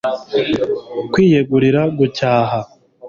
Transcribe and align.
Kwiyegurira 1.11 1.81
gucyaha 1.97 2.59